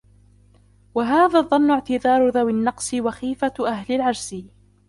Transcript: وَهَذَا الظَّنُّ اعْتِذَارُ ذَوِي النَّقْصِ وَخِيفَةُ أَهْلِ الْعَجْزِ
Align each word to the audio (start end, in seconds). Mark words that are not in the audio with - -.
وَهَذَا 0.95 1.39
الظَّنُّ 1.39 1.71
اعْتِذَارُ 1.71 2.29
ذَوِي 2.29 2.51
النَّقْصِ 2.51 2.93
وَخِيفَةُ 2.93 3.53
أَهْلِ 3.67 3.91
الْعَجْزِ 3.95 4.45